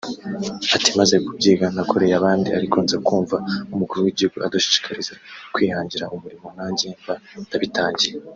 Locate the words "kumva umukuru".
3.07-3.99